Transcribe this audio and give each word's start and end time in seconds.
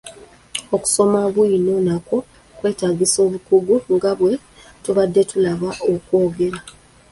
Okusoma 0.75 1.19
bwiino 1.33 1.73
nakwo 1.87 2.17
kwetaagisa 2.57 3.17
obukugu 3.27 3.75
nga 3.95 4.11
bwe 4.19 4.33
tubadde 4.83 5.21
tulaba 5.29 5.69
okwogera. 5.93 6.59